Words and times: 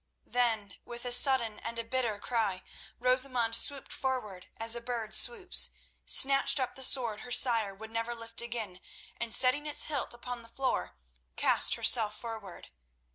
Then, 0.25 0.77
with 0.83 1.05
a 1.05 1.11
sudden 1.11 1.59
and 1.59 1.77
a 1.77 1.83
bitter 1.83 2.17
cry, 2.17 2.63
Rosamund 2.99 3.55
swooped 3.55 3.91
forward, 3.93 4.47
as 4.57 4.75
a 4.75 4.81
bird 4.81 5.13
swoops, 5.13 5.69
snatched 6.07 6.59
up 6.59 6.73
the 6.73 6.81
sword 6.81 7.19
her 7.19 7.31
sire 7.31 7.75
would 7.75 7.91
never 7.91 8.15
lift 8.15 8.41
again, 8.41 8.81
and 9.17 9.31
setting 9.31 9.67
its 9.67 9.83
hilt 9.83 10.15
upon 10.15 10.41
the 10.41 10.49
floor, 10.49 10.95
cast 11.35 11.75
herself 11.75 12.17
forward. 12.17 12.69